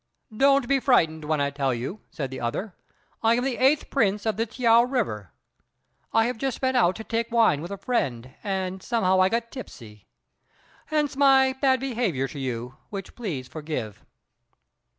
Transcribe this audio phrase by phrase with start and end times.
[0.35, 2.73] "Don't be frightened when I tell you," said the other;
[3.21, 5.31] "I am the Eighth Prince of the T'iao river.
[6.11, 9.51] I have just been out to take wine with a friend, and somehow I got
[9.51, 10.07] tipsy;
[10.87, 14.03] hence my bad behaviour to you, which please forgive."